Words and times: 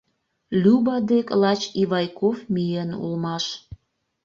Люба 0.63 0.95
дек 1.09 1.27
лач 1.41 1.61
Ивайков 1.81 2.37
миен 2.53 2.89
улмаш. 3.03 3.45